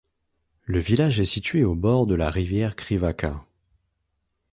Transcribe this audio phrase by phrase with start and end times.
[0.65, 3.45] Le village est situé au bord de la rivière Krivača.